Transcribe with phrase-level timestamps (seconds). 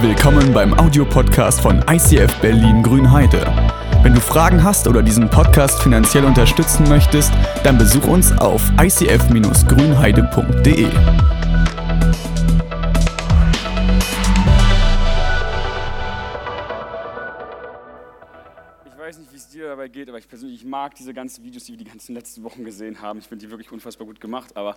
[0.00, 3.40] Willkommen beim Audiopodcast von ICF Berlin Grünheide.
[4.04, 7.32] Wenn du Fragen hast oder diesen Podcast finanziell unterstützen möchtest,
[7.64, 10.86] dann besuch uns auf icf-grünheide.de.
[18.84, 21.64] Ich weiß nicht, wie es dir dabei geht, aber ich persönlich mag diese ganzen Videos,
[21.64, 23.18] die wir die ganzen letzten Wochen gesehen haben.
[23.18, 24.56] Ich finde die wirklich unfassbar gut gemacht.
[24.56, 24.76] Aber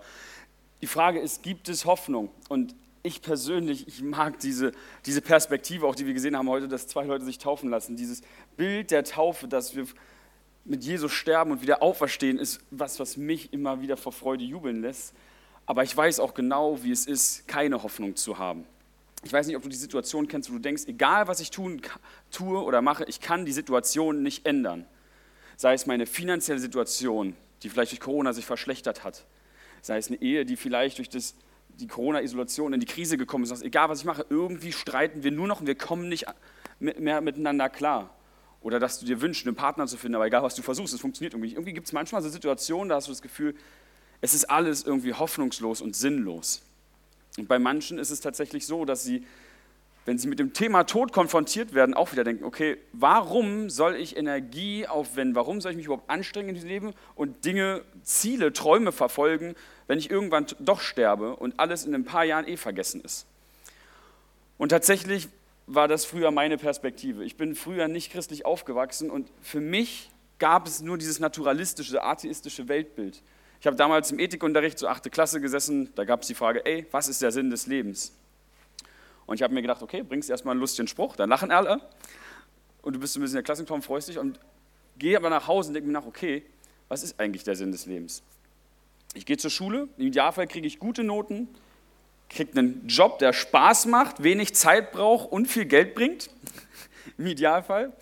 [0.82, 2.32] die Frage ist, gibt es Hoffnung?
[2.50, 4.72] Und ich persönlich, ich mag diese,
[5.06, 7.96] diese Perspektive, auch die wir gesehen haben heute, dass zwei Leute sich taufen lassen.
[7.96, 8.22] Dieses
[8.58, 9.88] Bild der Taufe, dass wir
[10.66, 14.82] mit Jesus sterben und wieder auferstehen, ist was, was mich immer wieder vor Freude jubeln
[14.82, 15.14] lässt.
[15.66, 18.66] Aber ich weiß auch genau, wie es ist, keine Hoffnung zu haben.
[19.24, 21.82] Ich weiß nicht, ob du die Situation kennst, wo du denkst, egal was ich tun,
[22.32, 24.86] tue oder mache, ich kann die Situation nicht ändern.
[25.58, 29.26] Sei es meine finanzielle Situation, die vielleicht durch Corona sich verschlechtert hat.
[29.84, 31.36] Sei es eine Ehe, die vielleicht durch das
[31.80, 35.48] die Corona-Isolation in die Krise gekommen ist, egal was ich mache, irgendwie streiten wir nur
[35.48, 36.26] noch und wir kommen nicht
[36.80, 38.16] mehr miteinander klar.
[38.62, 41.02] Oder dass du dir wünschst, einen Partner zu finden, aber egal was du versuchst, es
[41.02, 41.56] funktioniert irgendwie nicht.
[41.56, 43.56] Irgendwie gibt es manchmal so Situationen, da hast du das Gefühl,
[44.22, 46.62] es ist alles irgendwie hoffnungslos und sinnlos.
[47.38, 49.26] Und bei manchen ist es tatsächlich so, dass sie,
[50.06, 54.18] wenn sie mit dem Thema Tod konfrontiert werden, auch wieder denken, okay, warum soll ich
[54.18, 55.36] Energie aufwenden?
[55.36, 59.56] Warum soll ich mich überhaupt anstrengen in diesem Leben und Dinge, Ziele, Träume verfolgen,
[59.88, 63.28] wenn ich irgendwann doch sterbe und alles in ein paar Jahren eh vergessen ist.
[64.58, 65.28] Und tatsächlich
[65.68, 67.24] war das früher meine Perspektive.
[67.24, 72.68] Ich bin früher nicht christlich aufgewachsen und für mich gab es nur dieses naturalistische, atheistische
[72.68, 73.22] Weltbild.
[73.60, 76.88] Ich habe damals im Ethikunterricht, so achte Klasse gesessen, da gab es die Frage, ey,
[76.92, 78.14] was ist der Sinn des Lebens?
[79.32, 81.80] Und ich habe mir gedacht, okay, bringst erstmal einen lustigen Spruch, dann lachen alle
[82.82, 84.42] und du bist ein bisschen der Klassenform, freust dich und
[84.98, 86.44] gehe aber nach Hause und denke mir nach, okay,
[86.90, 88.24] was ist eigentlich der Sinn des Lebens?
[89.14, 91.48] Ich gehe zur Schule, im Idealfall kriege ich gute Noten,
[92.30, 96.30] kriege einen Job, der Spaß macht, wenig Zeit braucht und viel Geld bringt,
[97.18, 97.94] im Idealfall.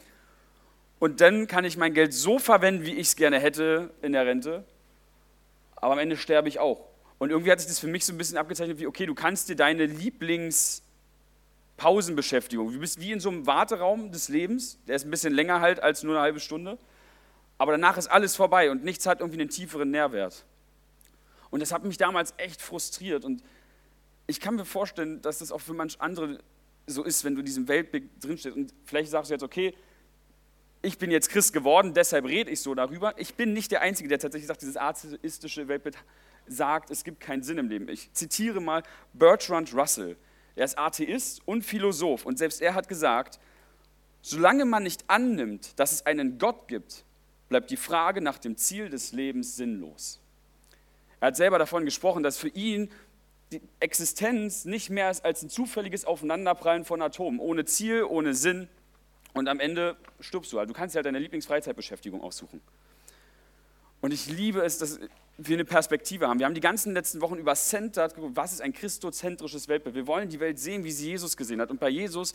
[0.97, 4.25] Und dann kann ich mein Geld so verwenden, wie ich es gerne hätte in der
[4.25, 4.63] Rente,
[5.75, 6.87] aber am Ende sterbe ich auch.
[7.19, 9.47] Und irgendwie hat sich das für mich so ein bisschen abgezeichnet wie, okay, du kannst
[9.49, 9.85] dir deine
[11.79, 15.61] Lieblingspausenbeschäftigung, du bist wie in so einem Warteraum des Lebens, der ist ein bisschen länger
[15.61, 16.77] halt als nur eine halbe Stunde,
[17.57, 20.45] aber danach ist alles vorbei und nichts hat irgendwie einen tieferen Nährwert.
[21.49, 23.25] Und das hat mich damals echt frustriert.
[23.25, 23.43] Und
[24.27, 26.39] ich kann mir vorstellen, dass das auch für manch andere
[26.85, 28.55] so ist, wenn du in diesem Weltbild drinstehst.
[28.55, 29.73] Und vielleicht sagst du jetzt, okay,
[30.81, 33.13] ich bin jetzt Christ geworden, deshalb rede ich so darüber.
[33.17, 35.97] Ich bin nicht der Einzige, der tatsächlich sagt, dieses atheistische Weltbild
[36.47, 37.89] sagt, es gibt keinen Sinn im Leben.
[37.89, 40.15] Ich zitiere mal Bertrand Russell.
[40.59, 42.25] Er ist Atheist und Philosoph.
[42.25, 43.39] Und selbst er hat gesagt,
[44.21, 47.05] solange man nicht annimmt, dass es einen Gott gibt,
[47.47, 50.19] bleibt die Frage nach dem Ziel des Lebens sinnlos.
[51.19, 52.91] Er hat selber davon gesprochen, dass für ihn
[53.51, 58.67] die Existenz nicht mehr ist als ein zufälliges Aufeinanderprallen von Atomen, ohne Ziel, ohne Sinn.
[59.33, 60.69] Und am Ende stirbst du halt.
[60.69, 62.61] Du kannst dir halt deine Lieblingsfreizeitbeschäftigung aussuchen.
[64.01, 64.99] Und ich liebe es, dass
[65.47, 66.39] wir eine Perspektive haben.
[66.39, 69.95] Wir haben die ganzen letzten Wochen über Centered geguckt, was ist ein christozentrisches Weltbild.
[69.95, 71.71] Wir wollen die Welt sehen, wie sie Jesus gesehen hat.
[71.71, 72.33] Und bei Jesus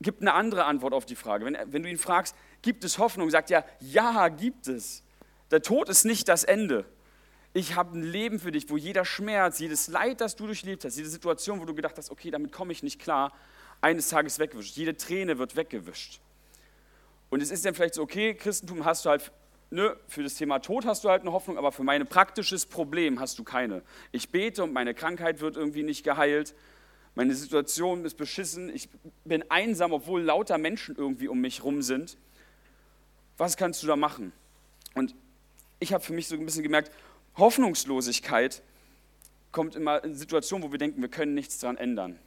[0.00, 1.44] gibt eine andere Antwort auf die Frage.
[1.44, 5.02] Wenn, wenn du ihn fragst, gibt es Hoffnung, sagt er, ja, gibt es.
[5.50, 6.86] Der Tod ist nicht das Ende
[7.58, 10.96] ich habe ein Leben für dich, wo jeder Schmerz, jedes Leid, das du durchlebt hast,
[10.96, 13.32] jede Situation, wo du gedacht hast, okay, damit komme ich nicht klar,
[13.80, 14.76] eines Tages weggewischt.
[14.76, 16.20] Jede Träne wird weggewischt.
[17.30, 19.32] Und es ist dann vielleicht so, okay, Christentum hast du halt,
[19.70, 23.20] ne, für das Thema Tod hast du halt eine Hoffnung, aber für mein praktisches Problem
[23.20, 23.82] hast du keine.
[24.12, 26.54] Ich bete und meine Krankheit wird irgendwie nicht geheilt.
[27.14, 28.74] Meine Situation ist beschissen.
[28.74, 28.88] Ich
[29.24, 32.16] bin einsam, obwohl lauter Menschen irgendwie um mich rum sind.
[33.36, 34.32] Was kannst du da machen?
[34.94, 35.14] Und
[35.80, 36.90] ich habe für mich so ein bisschen gemerkt,
[37.36, 38.62] Hoffnungslosigkeit
[39.52, 42.18] kommt immer in Situationen, wo wir denken, wir können nichts daran ändern.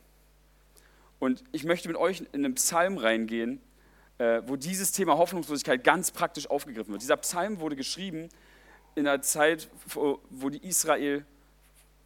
[1.19, 3.61] Und ich möchte mit euch in einen Psalm reingehen,
[4.45, 7.01] wo dieses Thema Hoffnungslosigkeit ganz praktisch aufgegriffen wird.
[7.01, 8.29] Dieser Psalm wurde geschrieben
[8.95, 11.25] in einer Zeit, wo die Israel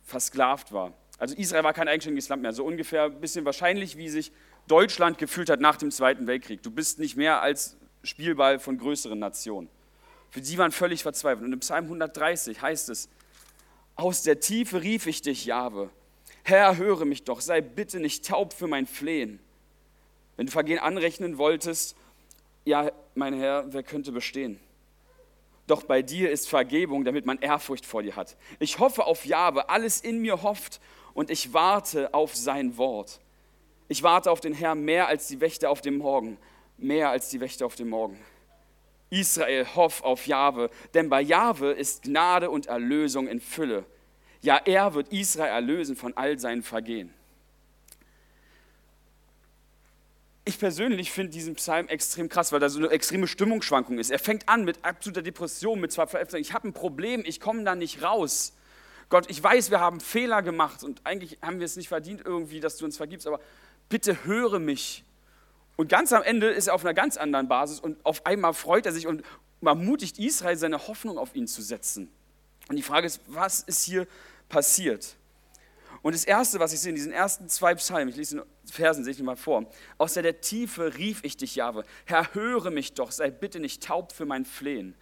[0.03, 0.93] versklavt war.
[1.17, 4.31] Also Israel war kein eigenständiges Land mehr, so ungefähr ein bisschen wahrscheinlich, wie sich
[4.67, 6.61] Deutschland gefühlt hat nach dem Zweiten Weltkrieg.
[6.61, 9.69] Du bist nicht mehr als Spielball von größeren Nationen.
[10.29, 11.45] Für sie waren völlig verzweifelt.
[11.45, 13.09] Und im Psalm 130 heißt es,
[13.95, 15.89] aus der Tiefe rief ich dich, Jahwe.
[16.43, 19.39] Herr, höre mich doch, sei bitte nicht taub für mein Flehen.
[20.35, 21.95] Wenn du Vergehen anrechnen wolltest,
[22.65, 24.59] ja, mein Herr, wer könnte bestehen?
[25.67, 28.35] Doch bei dir ist Vergebung, damit man Ehrfurcht vor dir hat.
[28.59, 30.79] Ich hoffe auf Jahwe, alles in mir hofft
[31.13, 33.19] und ich warte auf sein Wort.
[33.87, 36.37] Ich warte auf den Herrn mehr als die Wächter auf dem Morgen,
[36.77, 38.19] mehr als die Wächter auf dem Morgen.
[39.09, 43.85] Israel, hoff auf Jahwe, denn bei Jahwe ist Gnade und Erlösung in Fülle.
[44.41, 47.13] Ja, er wird Israel erlösen von all seinen Vergehen.
[50.47, 54.11] Ich persönlich finde diesen Psalm extrem krass, weil da so eine extreme Stimmungsschwankung ist.
[54.11, 56.05] Er fängt an mit absoluter Depression, mit zwei
[56.37, 58.53] ich habe ein Problem, ich komme da nicht raus.
[59.09, 62.59] Gott, ich weiß, wir haben Fehler gemacht und eigentlich haben wir es nicht verdient irgendwie,
[62.59, 63.39] dass du uns vergibst, aber
[63.89, 65.03] bitte höre mich.
[65.77, 68.85] Und ganz am Ende ist er auf einer ganz anderen Basis und auf einmal freut
[68.85, 69.23] er sich und
[69.63, 72.11] ermutigt Israel, seine Hoffnung auf ihn zu setzen.
[72.69, 74.07] Und die Frage ist, was ist hier
[74.47, 75.15] passiert?
[76.05, 79.03] Und das Erste, was ich sehe in diesen ersten zwei Psalmen, ich lese die Versen,
[79.03, 79.65] sehe ich mal vor.
[79.97, 81.83] Aus der Tiefe rief ich dich, Jahwe.
[82.05, 84.93] Herr, höre mich doch, sei bitte nicht taub für mein Flehen.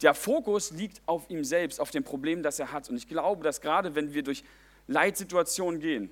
[0.00, 2.88] Der Fokus liegt auf ihm selbst, auf dem Problem, das er hat.
[2.88, 4.44] Und ich glaube, dass gerade wenn wir durch
[4.86, 6.08] Leitsituationen gehen,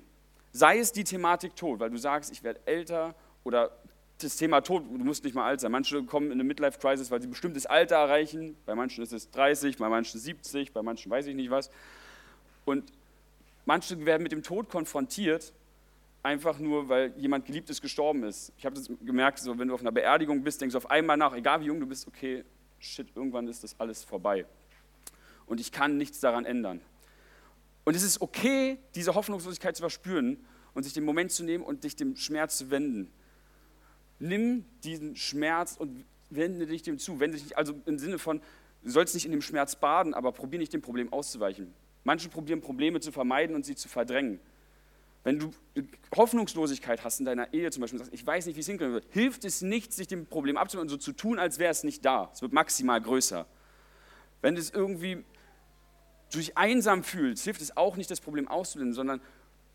[0.51, 3.71] sei es die Thematik Tod, weil du sagst, ich werde älter oder
[4.19, 5.71] das Thema Tod, du musst nicht mal alt sein.
[5.71, 8.55] Manche kommen in eine Midlife-Crisis, weil sie ein bestimmtes Alter erreichen.
[8.67, 11.71] Bei manchen ist es 30, bei manchen 70, bei manchen weiß ich nicht was.
[12.63, 12.91] Und
[13.65, 15.53] Manche werden mit dem Tod konfrontiert,
[16.23, 18.51] einfach nur, weil jemand Geliebtes gestorben ist.
[18.57, 21.17] Ich habe das gemerkt, so, wenn du auf einer Beerdigung bist, denkst du auf einmal
[21.17, 22.43] nach, egal wie jung du bist, okay,
[22.79, 24.45] shit, irgendwann ist das alles vorbei.
[25.45, 26.81] Und ich kann nichts daran ändern.
[27.83, 31.83] Und es ist okay, diese Hoffnungslosigkeit zu verspüren und sich den Moment zu nehmen und
[31.83, 33.11] dich dem Schmerz zu wenden.
[34.17, 37.19] Nimm diesen Schmerz und wende dich dem zu.
[37.19, 38.41] Wende dich, also im Sinne von,
[38.83, 41.73] du sollst nicht in dem Schmerz baden, aber probier nicht dem Problem auszuweichen.
[42.05, 44.39] Manche probieren Probleme zu vermeiden und sie zu verdrängen.
[45.23, 45.51] Wenn du
[46.15, 48.93] Hoffnungslosigkeit hast in deiner Ehe zum Beispiel und sagst, ich weiß nicht, wie es hinkriegen
[48.93, 51.83] wird, hilft es nicht, sich dem Problem abzuwenden und so zu tun, als wäre es
[51.83, 52.29] nicht da.
[52.31, 53.47] Es wird maximal größer.
[54.43, 55.25] Wenn du es irgendwie
[56.31, 59.19] durch einsam fühlst, hilft es auch nicht, das Problem auszublenden, sondern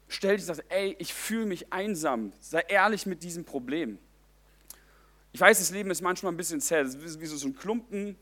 [0.06, 2.32] stell dich und sag, ey, ich fühle mich einsam.
[2.38, 3.98] Sei ehrlich mit diesem Problem.
[5.32, 6.84] Ich weiß, das Leben ist manchmal ein bisschen zäh.
[6.84, 8.16] Das ist wie so ein Klumpen,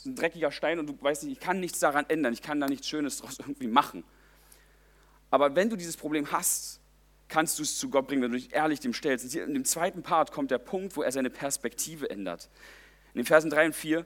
[0.00, 2.58] ist ein dreckiger Stein und du weißt nicht, ich kann nichts daran ändern, ich kann
[2.58, 4.04] da nichts Schönes draus irgendwie machen.
[5.30, 6.80] Aber wenn du dieses Problem hast,
[7.28, 9.24] kannst du es zu Gott bringen, wenn du dich ehrlich dem stellst.
[9.24, 12.48] Und hier in dem zweiten Part kommt der Punkt, wo er seine Perspektive ändert.
[13.14, 14.04] In den Versen 3 und 4,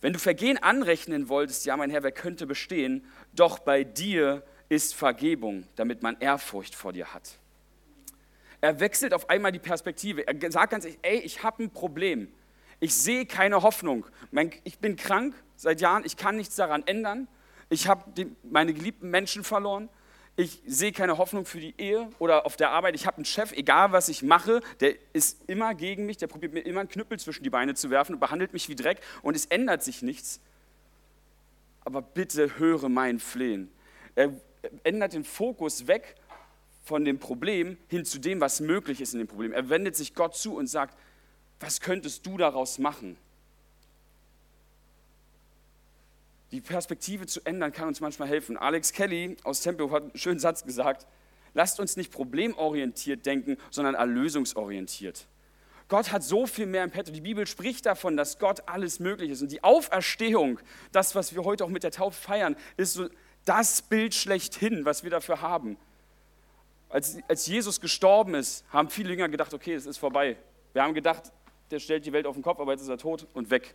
[0.00, 4.94] wenn du Vergehen anrechnen wolltest, ja mein Herr, wer könnte bestehen, doch bei dir ist
[4.94, 7.38] Vergebung, damit man Ehrfurcht vor dir hat.
[8.60, 10.26] Er wechselt auf einmal die Perspektive.
[10.26, 12.32] Er sagt ganz ehrlich, ey, ich habe ein Problem.
[12.80, 14.06] Ich sehe keine Hoffnung.
[14.64, 17.28] Ich bin krank seit Jahren, ich kann nichts daran ändern.
[17.68, 18.04] Ich habe
[18.42, 19.88] meine geliebten Menschen verloren.
[20.36, 22.96] Ich sehe keine Hoffnung für die Ehe oder auf der Arbeit.
[22.96, 26.52] Ich habe einen Chef, egal was ich mache, der ist immer gegen mich, der probiert
[26.52, 29.36] mir immer einen Knüppel zwischen die Beine zu werfen und behandelt mich wie Dreck und
[29.36, 30.40] es ändert sich nichts.
[31.84, 33.70] Aber bitte höre mein Flehen.
[34.16, 34.32] Er
[34.82, 36.16] ändert den Fokus weg
[36.82, 39.52] von dem Problem hin zu dem, was möglich ist in dem Problem.
[39.52, 40.98] Er wendet sich Gott zu und sagt,
[41.60, 43.16] was könntest du daraus machen?
[46.52, 48.56] Die Perspektive zu ändern kann uns manchmal helfen.
[48.56, 51.06] Alex Kelly aus Tempelhof hat einen schönen Satz gesagt.
[51.52, 55.26] Lasst uns nicht problemorientiert denken, sondern erlösungsorientiert.
[55.88, 57.12] Gott hat so viel mehr im Petto.
[57.12, 59.42] Die Bibel spricht davon, dass Gott alles möglich ist.
[59.42, 60.58] Und die Auferstehung,
[60.92, 63.08] das, was wir heute auch mit der Taufe feiern, ist so
[63.44, 65.76] das Bild schlechthin, was wir dafür haben.
[66.88, 70.36] Als, als Jesus gestorben ist, haben viele Jünger gedacht, okay, es ist vorbei.
[70.72, 71.32] Wir haben gedacht,
[71.74, 73.74] der stellt die Welt auf den Kopf, aber jetzt ist er tot und weg.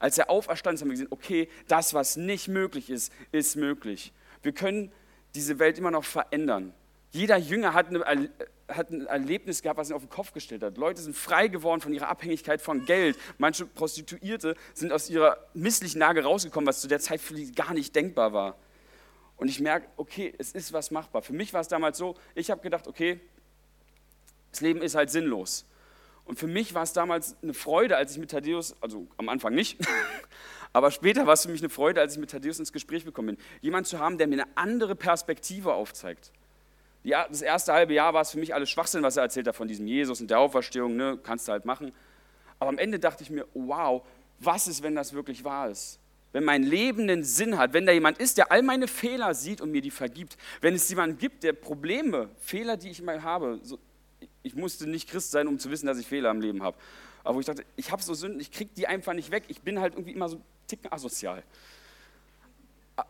[0.00, 4.12] Als er auferstanden ist, haben wir gesehen, okay, das, was nicht möglich ist, ist möglich.
[4.42, 4.92] Wir können
[5.34, 6.74] diese Welt immer noch verändern.
[7.12, 8.30] Jeder Jünger hat, eine,
[8.68, 10.76] hat ein Erlebnis gehabt, was ihn auf den Kopf gestellt hat.
[10.76, 13.16] Leute sind frei geworden von ihrer Abhängigkeit von Geld.
[13.38, 17.72] Manche Prostituierte sind aus ihrer misslichen Lage rausgekommen, was zu der Zeit für sie gar
[17.72, 18.56] nicht denkbar war.
[19.36, 21.22] Und ich merke, okay, es ist was machbar.
[21.22, 23.20] Für mich war es damals so, ich habe gedacht, okay,
[24.50, 25.64] das Leben ist halt sinnlos.
[26.28, 29.54] Und für mich war es damals eine Freude, als ich mit Thaddeus, also am Anfang
[29.54, 29.78] nicht,
[30.74, 33.36] aber später war es für mich eine Freude, als ich mit Thaddeus ins Gespräch gekommen
[33.36, 33.38] bin.
[33.62, 36.30] Jemand zu haben, der mir eine andere Perspektive aufzeigt.
[37.02, 39.68] das erste halbe Jahr war es für mich alles Schwachsinn, was er erzählt hat von
[39.68, 41.92] diesem Jesus und der Auferstehung, ne, kannst du halt machen.
[42.58, 44.02] Aber am Ende dachte ich mir, wow,
[44.38, 45.98] was ist, wenn das wirklich wahr ist?
[46.32, 49.62] Wenn mein Leben einen Sinn hat, wenn da jemand ist, der all meine Fehler sieht
[49.62, 53.60] und mir die vergibt, wenn es jemanden gibt, der Probleme, Fehler, die ich mal habe,
[53.62, 53.78] so,
[54.42, 56.76] ich musste nicht Christ sein, um zu wissen, dass ich Fehler im Leben habe.
[57.24, 59.44] Aber wo ich dachte, ich habe so Sünden, ich kriege die einfach nicht weg.
[59.48, 61.42] Ich bin halt irgendwie immer so ein Ticken asozial.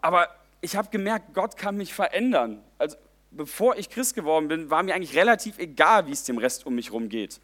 [0.01, 0.29] Aber
[0.61, 2.63] ich habe gemerkt, Gott kann mich verändern.
[2.79, 2.97] Also
[3.31, 6.75] bevor ich Christ geworden bin, war mir eigentlich relativ egal, wie es dem Rest um
[6.75, 7.41] mich herum geht.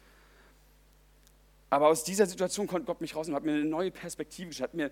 [1.69, 4.73] Aber aus dieser Situation konnte Gott mich raus und hat mir eine neue Perspektive, hat
[4.73, 4.91] mir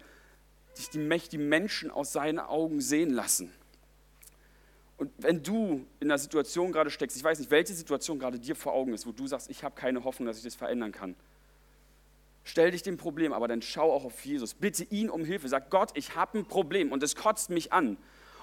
[1.31, 3.53] die Menschen aus seinen Augen sehen lassen.
[5.03, 8.55] Und wenn du in einer Situation gerade steckst, ich weiß nicht, welche Situation gerade dir
[8.55, 11.17] vor Augen ist, wo du sagst, ich habe keine Hoffnung, dass ich das verändern kann,
[12.45, 14.53] stell dich dem Problem, aber dann schau auch auf Jesus.
[14.53, 15.49] Bitte ihn um Hilfe.
[15.49, 17.97] Sag Gott, ich habe ein Problem und es kotzt mich an.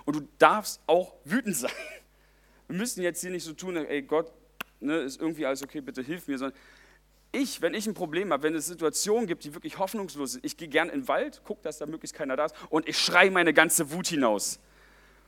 [0.05, 1.73] Und du darfst auch wütend sein.
[2.69, 4.31] Wir müssen jetzt hier nicht so tun, ey Gott,
[4.81, 6.59] ne, ist irgendwie alles okay, bitte hilf mir, sondern
[7.33, 10.59] ich, wenn ich ein Problem habe, wenn es Situationen gibt, die wirklich hoffnungslos sind, ich
[10.59, 13.31] gehe gern in den Wald, gucke, dass da möglichst keiner da ist und ich schreie
[13.31, 14.61] meine ganze Wut hinaus.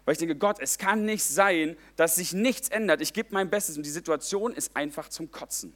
[0.04, 3.00] Weil ich denke, Gott, es kann nicht sein, dass sich nichts ändert.
[3.00, 5.74] Ich gebe mein Bestes und die Situation ist einfach zum Kotzen.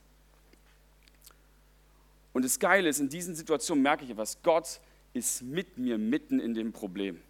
[2.32, 4.42] Und das Geile ist, in diesen Situationen merke ich etwas.
[4.42, 4.80] Gott
[5.14, 7.20] ist mit mir mitten in dem Problem.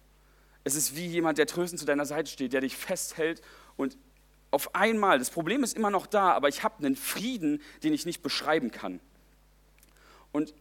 [0.63, 3.41] Es ist wie jemand, der tröstend zu deiner Seite steht, der dich festhält
[3.77, 3.97] und
[4.51, 8.05] auf einmal, das Problem ist immer noch da, aber ich habe einen Frieden, den ich
[8.05, 8.99] nicht beschreiben kann.
[10.31, 10.53] Und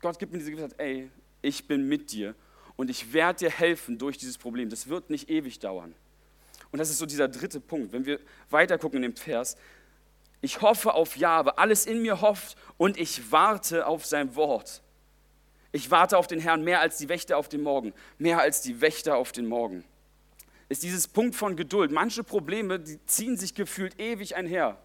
[0.00, 1.10] Gott gibt mir diese Gewissheit, ey,
[1.42, 2.34] ich bin mit dir
[2.76, 4.70] und ich werde dir helfen durch dieses Problem.
[4.70, 5.94] Das wird nicht ewig dauern.
[6.72, 7.92] Und das ist so dieser dritte Punkt.
[7.92, 9.56] Wenn wir weiter gucken in dem Vers,
[10.40, 14.82] ich hoffe auf Jahwe, alles in mir hofft und ich warte auf sein Wort.
[15.72, 18.80] Ich warte auf den Herrn mehr als die Wächter auf den Morgen, mehr als die
[18.80, 19.84] Wächter auf den Morgen
[20.68, 21.92] ist dieses Punkt von Geduld.
[21.92, 24.76] Manche Probleme, die ziehen sich gefühlt ewig einher.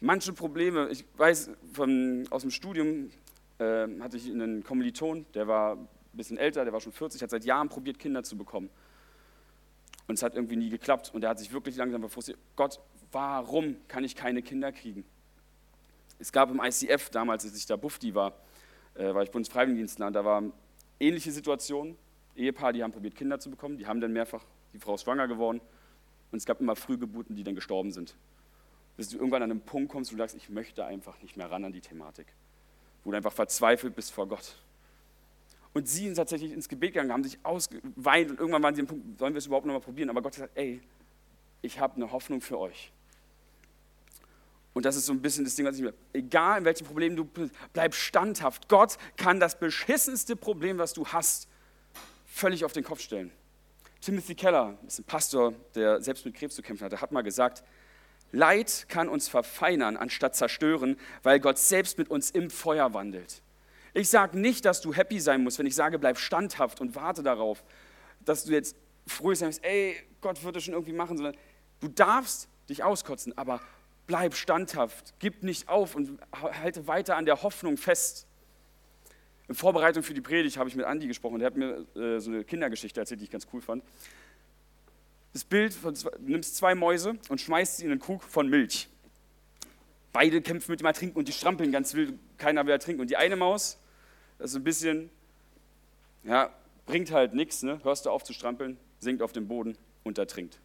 [0.00, 3.10] Manche Probleme, ich weiß von, aus dem Studium,
[3.58, 5.76] äh, hatte ich einen Kommiliton, der war
[6.12, 8.70] ein bisschen älter, der war schon 40, hat seit Jahren probiert, Kinder zu bekommen.
[10.08, 11.10] Und es hat irgendwie nie geklappt.
[11.14, 12.80] Und er hat sich wirklich langsam befrustet, Gott,
[13.12, 15.04] warum kann ich keine Kinder kriegen?
[16.18, 18.34] Es gab im ICF damals, als ich da Bufti war,
[18.94, 20.42] äh, war ich Bundesfreiwilligendienstler, da war
[21.00, 21.96] ähnliche Situation.
[22.36, 25.28] Ehepaar, die haben probiert, Kinder zu bekommen, die haben dann mehrfach die Frau ist schwanger
[25.28, 25.60] geworden
[26.30, 28.16] und es gab immer Frühgeburten, die dann gestorben sind.
[28.96, 31.50] Bis du irgendwann an einen Punkt kommst, wo du sagst, ich möchte einfach nicht mehr
[31.50, 32.26] ran an die Thematik.
[33.04, 34.56] Wo du einfach verzweifelt bist vor Gott.
[35.74, 38.86] Und sie sind tatsächlich ins Gebet gegangen, haben sich ausgeweint und irgendwann waren sie am
[38.86, 40.10] Punkt, sollen wir es überhaupt noch mal probieren?
[40.10, 40.82] Aber Gott hat gesagt, ey,
[41.62, 42.92] ich habe eine Hoffnung für euch.
[44.74, 47.14] Und das ist so ein bisschen das Ding, was ich mir, egal in welchem Problem
[47.14, 48.68] du bist, bleib standhaft.
[48.68, 51.48] Gott kann das beschissenste Problem, was du hast,
[52.26, 53.30] völlig auf den Kopf stellen.
[54.00, 57.62] Timothy Keller ist ein Pastor, der selbst mit Krebs zu kämpfen hatte, hat mal gesagt,
[58.32, 63.42] Leid kann uns verfeinern, anstatt zerstören, weil Gott selbst mit uns im Feuer wandelt.
[63.94, 67.22] Ich sage nicht, dass du happy sein musst, wenn ich sage, bleib standhaft und warte
[67.22, 67.62] darauf,
[68.24, 71.36] dass du jetzt früh sein musst, ey, Gott wird es schon irgendwie machen, sondern
[71.80, 73.60] du darfst dich auskotzen, aber
[74.06, 78.26] bleib standhaft, gib nicht auf und halte weiter an der Hoffnung fest.
[79.48, 81.38] In Vorbereitung für die Predigt habe ich mit Andi gesprochen.
[81.38, 83.82] Der hat mir äh, so eine Kindergeschichte erzählt, die ich ganz cool fand.
[85.32, 88.88] Das Bild, von, du nimmst zwei Mäuse und schmeißt sie in einen Krug von Milch.
[90.12, 93.00] Beide kämpfen mit dem Ertrinken und die strampeln ganz wild, keiner will ertrinken.
[93.00, 93.78] Und die eine Maus,
[94.42, 95.08] das ist ein bisschen,
[96.24, 96.52] ja,
[96.84, 97.78] bringt halt nichts, ne?
[97.84, 100.58] hörst du auf zu strampeln, sinkt auf den Boden und ertrinkt.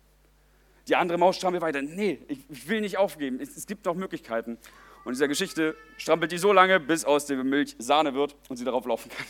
[0.88, 3.94] Die andere Maus strampelt weiter, nee, ich, ich will nicht aufgeben, es, es gibt noch
[3.94, 4.58] Möglichkeiten.
[5.04, 8.58] Und in dieser Geschichte strampelt die so lange, bis aus der Milch Sahne wird und
[8.58, 9.28] sie darauf laufen kann.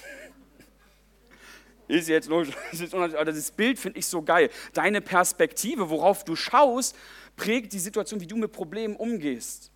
[1.90, 4.50] Ist jetzt logisch, das Bild finde ich so geil.
[4.72, 6.96] Deine Perspektive, worauf du schaust,
[7.36, 9.72] prägt die Situation, wie du mit Problemen umgehst.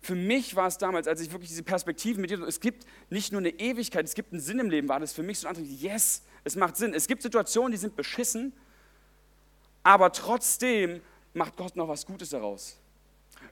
[0.00, 3.32] Für mich war es damals, als ich wirklich diese Perspektive mit dir, es gibt nicht
[3.32, 5.54] nur eine Ewigkeit, es gibt einen Sinn im Leben, war das für mich so ein
[5.54, 6.94] Antrieb, yes, es macht Sinn.
[6.94, 8.54] Es gibt Situationen, die sind beschissen,
[9.82, 11.02] aber trotzdem
[11.34, 12.78] macht Gott noch was Gutes daraus.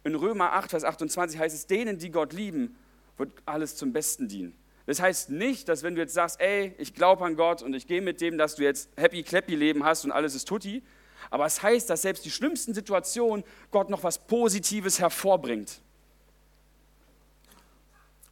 [0.04, 2.76] In Römer 8, Vers 28 heißt es, denen, die Gott lieben,
[3.18, 4.56] wird alles zum Besten dienen.
[4.86, 7.86] Das heißt nicht, dass wenn du jetzt sagst, ey, ich glaube an Gott und ich
[7.86, 10.82] gehe mit dem, dass du jetzt happy clappy Leben hast und alles ist tutti,
[11.30, 15.82] aber es heißt, dass selbst die schlimmsten Situationen Gott noch was Positives hervorbringt.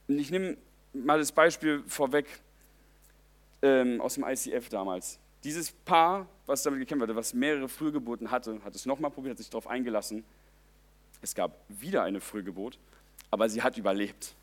[0.08, 0.56] Und ich nehme
[0.92, 2.26] mal das Beispiel vorweg
[3.62, 5.18] ähm, aus dem ICF damals.
[5.44, 9.38] Dieses Paar, was damit gekämpft hatte, was mehrere Frühgeburten hatte, hat es nochmal probiert, hat
[9.38, 10.24] sich darauf eingelassen
[11.22, 12.78] es gab wieder eine Frühgeburt,
[13.30, 14.34] aber sie hat überlebt.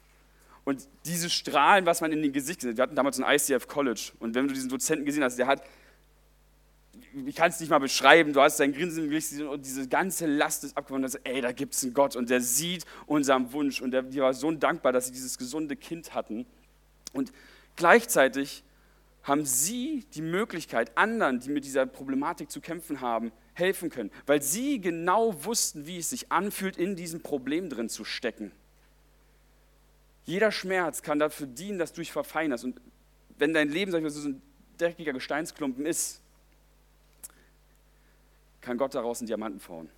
[0.65, 4.11] Und diese Strahlen, was man in den Gesicht sieht, wir hatten damals ein ICF College
[4.19, 5.61] und wenn du diesen Dozenten gesehen hast, der hat,
[7.25, 10.25] ich kann es nicht mal beschreiben, du hast sein Grinsen im Gesicht und diese ganze
[10.25, 11.05] Last ist abgewonnen.
[11.05, 14.19] Und ey, da gibt es einen Gott und der sieht unseren Wunsch und der, die
[14.19, 16.45] war so dankbar, dass sie dieses gesunde Kind hatten.
[17.13, 17.31] Und
[17.75, 18.63] gleichzeitig
[19.23, 24.41] haben sie die Möglichkeit, anderen, die mit dieser Problematik zu kämpfen haben, helfen können, weil
[24.41, 28.51] sie genau wussten, wie es sich anfühlt, in diesem Problem drin zu stecken.
[30.25, 32.63] Jeder Schmerz kann dafür dienen, dass du dich verfeinerst.
[32.63, 32.81] Und
[33.37, 34.41] wenn dein Leben so ein
[34.77, 36.22] dreckiger Gesteinsklumpen ist,
[38.63, 39.89] kann Gott daraus einen Diamanten formen.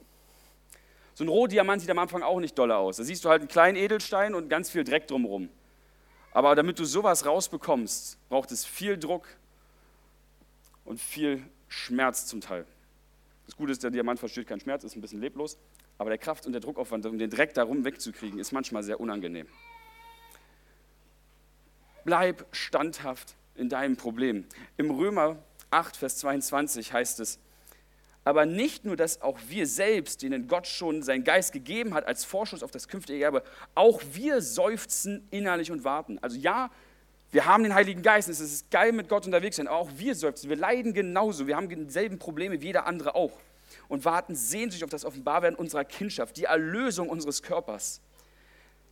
[1.13, 2.98] So ein Rohdiamant sieht am Anfang auch nicht dolle aus.
[2.98, 5.50] Da siehst du halt einen kleinen Edelstein und ganz viel Dreck drumherum.
[6.34, 9.25] Aber damit du sowas rausbekommst, braucht es viel Druck
[10.84, 12.65] und viel Schmerz zum Teil.
[13.45, 15.57] Das Gute ist, der Diamant versteht keinen Schmerz, ist ein bisschen leblos,
[15.98, 19.48] aber der Kraft und der Druckaufwand, um den Dreck darum wegzukriegen, ist manchmal sehr unangenehm.
[22.03, 24.45] Bleib standhaft in deinem Problem.
[24.75, 25.38] Im Römer
[25.72, 27.39] 8, Vers 22 heißt es,
[28.25, 32.25] aber nicht nur, dass auch wir selbst, denen Gott schon seinen Geist gegeben hat als
[32.25, 33.44] Vorschuss auf das künftige Erbe,
[33.75, 36.17] auch wir seufzen innerlich und warten.
[36.22, 36.72] Also ja,
[37.32, 40.15] wir haben den Heiligen Geist, es ist geil mit Gott unterwegs sein, aber auch wir
[40.15, 43.38] seufzen, wir leiden genauso, wir haben dieselben Probleme wie jeder andere auch
[43.88, 48.01] und warten sehnsüchtig auf das Offenbarwerden unserer Kindschaft, die Erlösung unseres Körpers.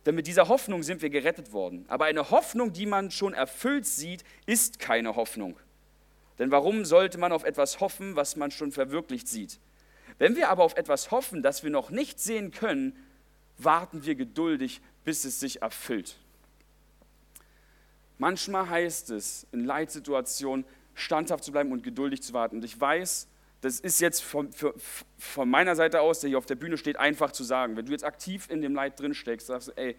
[0.06, 1.86] Denn mit dieser Hoffnung sind wir gerettet worden.
[1.88, 5.56] Aber eine Hoffnung, die man schon erfüllt sieht, ist keine Hoffnung.
[6.38, 9.58] Denn warum sollte man auf etwas hoffen, was man schon verwirklicht sieht?
[10.18, 12.96] Wenn wir aber auf etwas hoffen, das wir noch nicht sehen können,
[13.58, 16.16] warten wir geduldig, bis es sich erfüllt.
[18.18, 20.64] Manchmal heißt es in Leitsituationen,
[20.94, 22.56] standhaft zu bleiben und geduldig zu warten.
[22.56, 23.28] Und ich weiß,
[23.60, 24.74] das ist jetzt von, für,
[25.18, 27.76] von meiner Seite aus, der hier auf der Bühne steht, einfach zu sagen.
[27.76, 29.96] Wenn du jetzt aktiv in dem Leid drin steckst, sagst du, ey,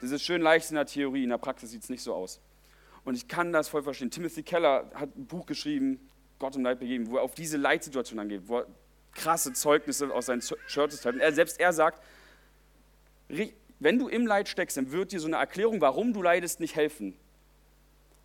[0.00, 2.40] das ist schön leicht in der Theorie, in der Praxis sieht es nicht so aus.
[3.08, 4.10] Und ich kann das voll verstehen.
[4.10, 5.98] Timothy Keller hat ein Buch geschrieben,
[6.38, 8.66] Gott im Leid begeben, wo er auf diese Leitsituation angeht, wo er
[9.14, 11.14] krasse Zeugnisse aus seinen Churches teilt.
[11.14, 12.02] Und er, selbst er sagt,
[13.78, 16.76] wenn du im Leid steckst, dann wird dir so eine Erklärung, warum du leidest, nicht
[16.76, 17.16] helfen.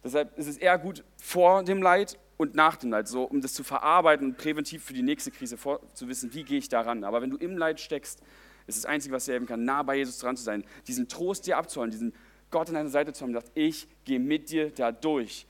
[0.04, 3.54] Deshalb ist es eher gut vor dem Leid und nach dem Leid, so um das
[3.54, 7.06] zu verarbeiten und präventiv für die nächste Krise vor, zu wissen, wie gehe ich daran.
[7.06, 8.20] Aber wenn du im Leid steckst,
[8.68, 11.48] ist das Einzige, was dir helfen kann, nah bei Jesus dran zu sein, diesen Trost
[11.48, 12.14] dir abzuholen, diesen
[12.54, 15.48] Gott an deiner Seite zu haben und sagt, ich gehe mit dir da durch.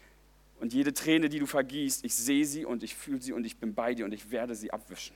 [0.61, 3.57] Und jede Träne, die du vergießt, ich sehe sie und ich fühle sie und ich
[3.57, 5.13] bin bei dir und ich werde sie abwischen.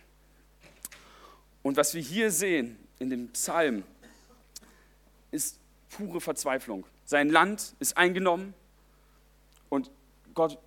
[1.64, 3.84] Und was wir hier sehen in dem Psalm,
[5.32, 6.86] ist pure Verzweiflung.
[7.06, 8.54] Sein Land ist eingenommen
[9.70, 9.90] und
[10.34, 10.58] Gott,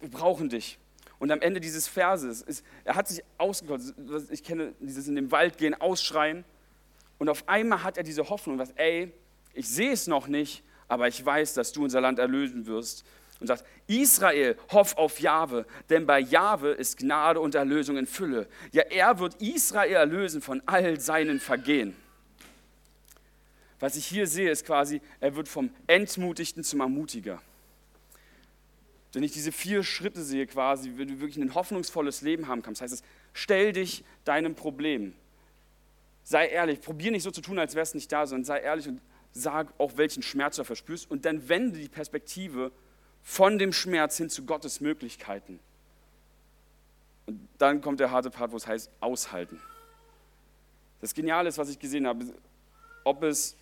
[0.00, 0.78] wir brauchen dich.
[1.18, 3.94] Und am Ende dieses Verses ist, er hat sich ausgekotzt,
[4.30, 6.44] ich kenne dieses in den Wald gehen, ausschreien.
[7.18, 9.12] Und auf einmal hat er diese Hoffnung, dass, ey,
[9.54, 13.04] ich sehe es noch nicht, aber ich weiß, dass du unser Land erlösen wirst.
[13.40, 18.46] Und sagt, Israel, hoff auf Jahwe, denn bei Jahwe ist Gnade und Erlösung in Fülle.
[18.70, 21.96] Ja, er wird Israel erlösen von all seinen Vergehen.
[23.80, 27.42] Was ich hier sehe, ist quasi, er wird vom Entmutigten zum Ermutiger.
[29.12, 32.80] Wenn ich diese vier Schritte sehe, quasi, wenn du wirklich ein hoffnungsvolles Leben haben kannst,
[32.80, 35.14] heißt es, stell dich deinem Problem.
[36.22, 38.86] Sei ehrlich, probier nicht so zu tun, als wäre es nicht da, sondern sei ehrlich
[38.86, 39.00] und
[39.32, 42.70] sag auch, welchen Schmerz du verspürst und dann wende die Perspektive
[43.22, 45.58] von dem Schmerz hin zu Gottes Möglichkeiten.
[47.26, 49.60] Und dann kommt der harte Part, wo es heißt, aushalten.
[51.00, 52.24] Das Geniale ist, was ich gesehen habe,
[53.04, 53.56] ob es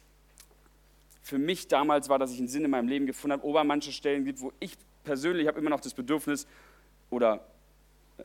[1.23, 3.93] für mich damals war, dass ich einen Sinn in meinem Leben gefunden habe, oder manche
[3.93, 6.47] Stellen gibt, wo ich persönlich habe immer noch das Bedürfnis
[7.11, 7.45] oder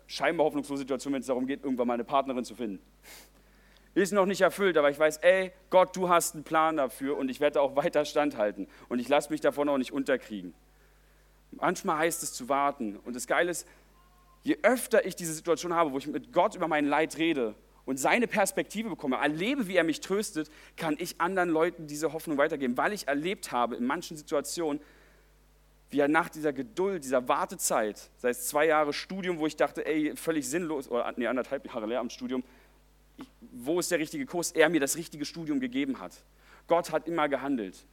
[0.07, 2.79] scheinbar hoffnungslose Situation, wenn es darum geht, irgendwann mal eine Partnerin zu finden.
[3.95, 7.29] Ist noch nicht erfüllt, aber ich weiß, ey, Gott, du hast einen Plan dafür und
[7.29, 10.53] ich werde auch weiter standhalten und ich lasse mich davon auch nicht unterkriegen.
[11.51, 13.65] Manchmal heißt es zu warten und das Geile ist,
[14.43, 17.55] je öfter ich diese Situation habe, wo ich mit Gott über mein Leid rede
[17.85, 22.37] und seine Perspektive bekomme, erlebe, wie er mich tröstet, kann ich anderen Leuten diese Hoffnung
[22.37, 24.81] weitergeben, weil ich erlebt habe in manchen Situationen,
[25.89, 29.85] wie er nach dieser Geduld, dieser Wartezeit, sei es zwei Jahre Studium, wo ich dachte,
[29.85, 32.43] ey, völlig sinnlos, oder nee, anderthalb Jahre Lehramtsstudium,
[33.51, 36.13] wo ist der richtige Kurs, er mir das richtige Studium gegeben hat.
[36.67, 37.85] Gott hat immer gehandelt.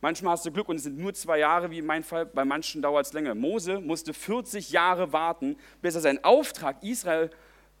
[0.00, 2.44] Manchmal hast du Glück und es sind nur zwei Jahre, wie in meinem Fall, bei
[2.44, 3.34] manchen dauert es länger.
[3.34, 7.30] Mose musste 40 Jahre warten, bis er seinen Auftrag, Israel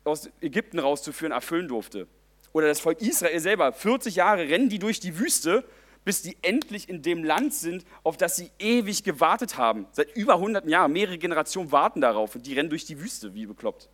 [0.04, 2.06] aus Ägypten rauszuführen, erfüllen durfte.
[2.52, 5.64] Oder das Volk Israel selber, 40 Jahre rennen die durch die Wüste,
[6.04, 9.86] bis die endlich in dem Land sind, auf das sie ewig gewartet haben.
[9.92, 13.44] Seit über hunderten Jahren, mehrere Generationen warten darauf und die rennen durch die Wüste, wie
[13.44, 13.90] bekloppt.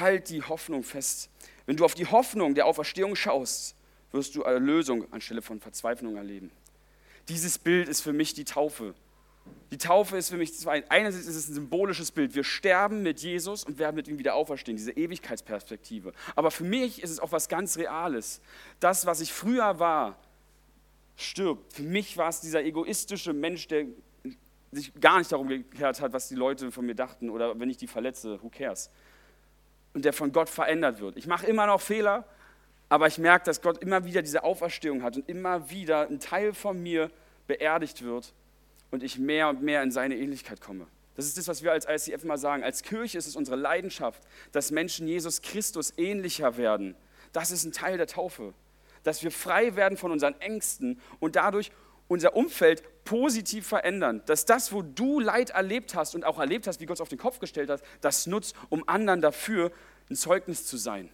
[0.00, 1.30] Halt die Hoffnung fest.
[1.66, 3.76] Wenn du auf die Hoffnung der Auferstehung schaust,
[4.12, 6.50] wirst du Erlösung anstelle von Verzweiflung erleben.
[7.28, 8.94] Dieses Bild ist für mich die Taufe.
[9.70, 10.52] Die Taufe ist für mich.
[10.66, 12.34] Einerseits ist es ein symbolisches Bild.
[12.34, 16.12] Wir sterben mit Jesus und werden mit ihm wieder auferstehen, diese Ewigkeitsperspektive.
[16.34, 18.40] Aber für mich ist es auch was ganz Reales.
[18.80, 20.18] Das, was ich früher war,
[21.16, 21.72] stirbt.
[21.72, 23.86] Für mich war es dieser egoistische Mensch, der
[24.72, 27.76] sich gar nicht darum gekehrt hat, was die Leute von mir dachten oder wenn ich
[27.76, 28.90] die verletze, who cares.
[29.92, 31.16] Und der von Gott verändert wird.
[31.16, 32.24] Ich mache immer noch Fehler,
[32.88, 36.52] aber ich merke, dass Gott immer wieder diese Auferstehung hat und immer wieder ein Teil
[36.54, 37.10] von mir
[37.46, 38.32] beerdigt wird
[38.90, 40.86] und ich mehr und mehr in seine Ähnlichkeit komme.
[41.16, 42.62] Das ist das, was wir als ICF mal sagen.
[42.62, 44.22] Als Kirche ist es unsere Leidenschaft,
[44.52, 46.94] dass Menschen Jesus Christus ähnlicher werden.
[47.32, 48.54] Das ist ein Teil der Taufe.
[49.02, 51.72] Dass wir frei werden von unseren Ängsten und dadurch
[52.08, 54.22] unser Umfeld positiv verändern.
[54.26, 57.08] Dass das, wo du Leid erlebt hast und auch erlebt hast, wie Gott es auf
[57.08, 59.72] den Kopf gestellt hat, das nutzt, um anderen dafür
[60.10, 61.10] ein Zeugnis zu sein.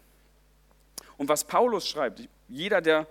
[1.16, 3.06] Und was Paulus schreibt, jeder, der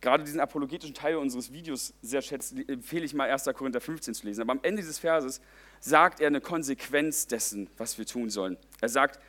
[0.00, 3.44] gerade diesen apologetischen Teil unseres Videos sehr schätzt, empfehle ich mal 1.
[3.54, 4.42] Korinther 15 zu lesen.
[4.42, 5.40] Aber am Ende dieses Verses
[5.80, 8.58] sagt er eine Konsequenz dessen, was wir tun sollen.
[8.80, 9.20] Er sagt,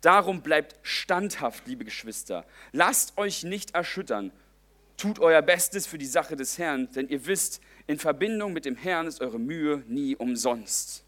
[0.00, 2.46] darum bleibt standhaft, liebe Geschwister.
[2.72, 4.32] Lasst euch nicht erschüttern.
[4.96, 8.76] Tut euer Bestes für die Sache des Herrn, denn ihr wisst, in Verbindung mit dem
[8.76, 11.04] Herrn ist eure Mühe nie umsonst.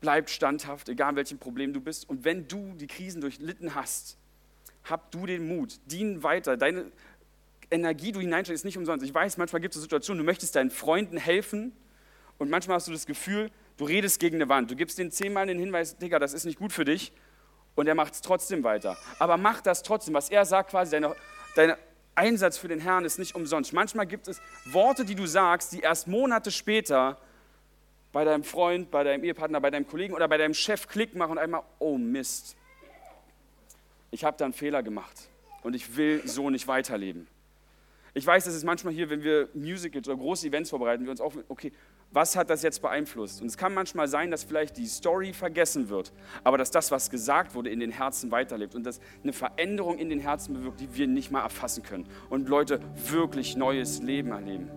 [0.00, 2.08] Bleibt standhaft, egal welchem Problem du bist.
[2.08, 4.16] Und wenn du die Krisen durchlitten hast,
[4.84, 6.56] hab du den Mut, dien weiter.
[6.56, 6.86] Deine
[7.70, 9.04] Energie, du hineinsteckst, ist nicht umsonst.
[9.04, 11.72] Ich weiß, manchmal gibt es Situationen, du möchtest deinen Freunden helfen
[12.38, 14.70] und manchmal hast du das Gefühl, du redest gegen eine Wand.
[14.70, 17.12] Du gibst den zehnmal den Hinweis, Digga, das ist nicht gut für dich
[17.74, 18.96] und er macht es trotzdem weiter.
[19.18, 20.14] Aber mach das trotzdem.
[20.14, 21.14] Was er sagt quasi, deine,
[21.54, 21.74] dein
[22.18, 23.72] Einsatz für den Herrn ist nicht umsonst.
[23.72, 27.16] Manchmal gibt es Worte, die du sagst, die erst Monate später
[28.12, 31.32] bei deinem Freund, bei deinem Ehepartner, bei deinem Kollegen oder bei deinem Chef Klick machen
[31.32, 32.56] und einmal, oh Mist,
[34.10, 35.28] ich habe da einen Fehler gemacht
[35.62, 37.28] und ich will so nicht weiterleben.
[38.14, 41.20] Ich weiß, das ist manchmal hier, wenn wir Musicals oder große Events vorbereiten, wir uns
[41.20, 41.72] auch, okay,
[42.10, 43.42] was hat das jetzt beeinflusst?
[43.42, 47.10] Und es kann manchmal sein, dass vielleicht die Story vergessen wird, aber dass das, was
[47.10, 50.94] gesagt wurde, in den Herzen weiterlebt und dass eine Veränderung in den Herzen bewirkt, die
[50.94, 54.70] wir nicht mal erfassen können und Leute wirklich neues Leben erleben.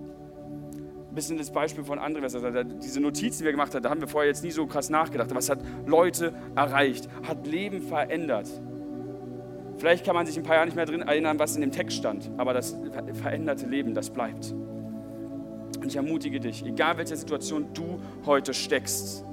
[1.09, 3.83] Ein bisschen das Beispiel von André, was er sagt, diese Notizen, die wir gemacht haben,
[3.83, 7.81] da haben wir vorher jetzt nie so krass nachgedacht, es hat Leute erreicht, hat Leben
[7.81, 8.49] verändert.
[9.77, 11.97] Vielleicht kann man sich ein paar Jahre nicht mehr drin erinnern, was in dem Text
[11.97, 12.77] stand, aber das
[13.13, 14.53] veränderte Leben, das bleibt.
[15.81, 19.25] Und ich ermutige dich, egal welche Situation du heute steckst,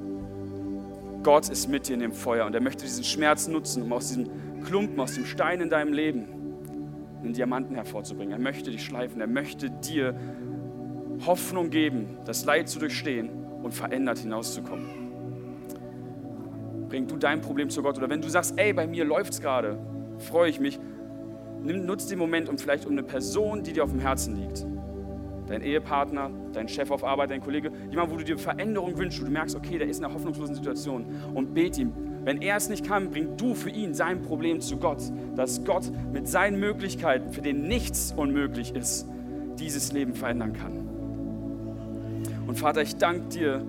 [1.22, 4.08] Gott ist mit dir in dem Feuer und er möchte diesen Schmerz nutzen, um aus
[4.08, 4.28] diesem
[4.64, 6.24] Klumpen, aus dem Stein in deinem Leben
[7.22, 8.32] einen Diamanten hervorzubringen.
[8.32, 10.14] Er möchte dich schleifen, er möchte dir
[11.26, 13.28] Hoffnung geben, das Leid zu durchstehen
[13.62, 14.86] und verändert hinauszukommen.
[16.88, 19.40] Bring du dein Problem zu Gott oder wenn du sagst, ey, bei mir läuft es
[19.40, 19.78] gerade,
[20.18, 20.78] freue ich mich.
[21.62, 24.64] Nimm, nutz den Moment um vielleicht um eine Person, die dir auf dem Herzen liegt.
[25.48, 29.24] Dein Ehepartner, dein Chef auf Arbeit, dein Kollege, jemand, wo du dir Veränderung wünschst, wo
[29.24, 31.92] du merkst, okay, der ist in einer hoffnungslosen Situation und bet ihm.
[32.24, 35.02] Wenn er es nicht kann, bring du für ihn sein Problem zu Gott,
[35.34, 39.06] dass Gott mit seinen Möglichkeiten, für den nichts unmöglich ist,
[39.58, 40.88] dieses Leben verändern kann.
[42.46, 43.64] Und Vater, ich danke dir,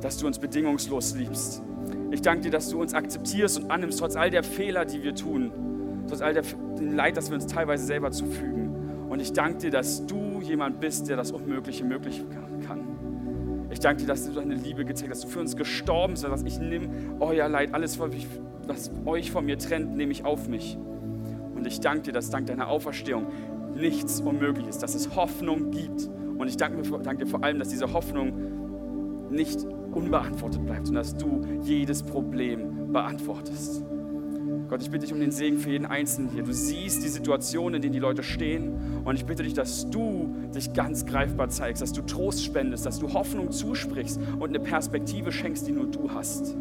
[0.00, 1.62] dass du uns bedingungslos liebst.
[2.10, 5.14] Ich danke dir, dass du uns akzeptierst und annimmst, trotz all der Fehler, die wir
[5.14, 5.52] tun
[6.08, 9.06] trotz all dem Leid, das wir uns teilweise selber zufügen.
[9.08, 12.24] Und ich danke dir, dass du jemand bist, der das Unmögliche möglich
[12.66, 12.82] kann.
[13.70, 16.24] Ich danke dir, dass du deine Liebe gezeigt hast, dass du für uns gestorben bist,
[16.24, 16.88] dass ich nehme
[17.20, 20.78] euer Leid, alles, was euch von mir trennt, nehme ich auf mich.
[21.54, 23.26] Und ich danke dir, dass dank deiner Auferstehung
[23.74, 26.08] nichts unmöglich ist, dass es Hoffnung gibt.
[26.38, 31.42] Und ich danke, dir vor allem, dass diese Hoffnung nicht unbeantwortet bleibt, sondern dass du
[31.62, 33.84] jedes Problem beantwortest.
[34.68, 36.42] Gott, ich bitte dich um den Segen für jeden Einzelnen hier.
[36.42, 39.02] Du siehst die Situation, in denen die Leute stehen.
[39.02, 42.98] Und ich bitte dich, dass du dich ganz greifbar zeigst, dass du Trost spendest, dass
[42.98, 46.54] du Hoffnung zusprichst und eine Perspektive schenkst, die nur du hast.